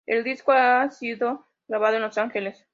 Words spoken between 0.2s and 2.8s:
disco ha sido grabado en Los Ángeles.